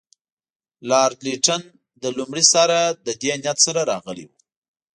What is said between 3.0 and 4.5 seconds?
له دې نیت سره راغلی وو.